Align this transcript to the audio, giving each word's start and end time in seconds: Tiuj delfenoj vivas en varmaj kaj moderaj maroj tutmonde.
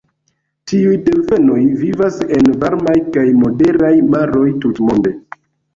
Tiuj 0.71 0.95
delfenoj 1.09 1.59
vivas 1.83 2.19
en 2.39 2.49
varmaj 2.65 2.97
kaj 3.19 3.29
moderaj 3.45 3.95
maroj 4.17 4.49
tutmonde. 4.67 5.17